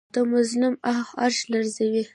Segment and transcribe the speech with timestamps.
[0.15, 2.03] د مظلوم آه عرش لرزوي